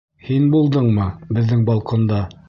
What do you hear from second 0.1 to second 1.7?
Һин булдыңмы беҙҙең